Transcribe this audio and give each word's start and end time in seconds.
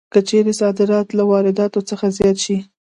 که 0.13 0.19
چېرې 0.29 0.53
صادرات 0.61 1.07
له 1.17 1.23
وارداتو 1.31 1.79
څخه 1.89 2.05
زیات 2.17 2.37
شي 2.45 2.57